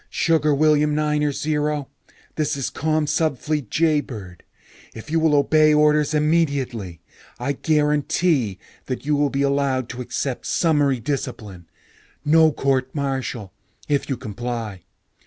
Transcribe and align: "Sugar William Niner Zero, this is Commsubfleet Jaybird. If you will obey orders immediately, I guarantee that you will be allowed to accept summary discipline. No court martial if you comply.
"Sugar 0.09 0.51
William 0.55 0.95
Niner 0.95 1.31
Zero, 1.31 1.87
this 2.33 2.57
is 2.57 2.71
Commsubfleet 2.71 3.69
Jaybird. 3.69 4.41
If 4.95 5.11
you 5.11 5.19
will 5.19 5.35
obey 5.35 5.75
orders 5.75 6.15
immediately, 6.15 7.01
I 7.39 7.51
guarantee 7.51 8.57
that 8.87 9.05
you 9.05 9.15
will 9.15 9.29
be 9.29 9.43
allowed 9.43 9.89
to 9.89 10.01
accept 10.01 10.47
summary 10.47 10.99
discipline. 10.99 11.67
No 12.25 12.51
court 12.51 12.95
martial 12.95 13.53
if 13.87 14.09
you 14.09 14.17
comply. 14.17 14.81